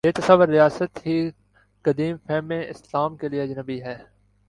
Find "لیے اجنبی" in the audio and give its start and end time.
3.29-3.81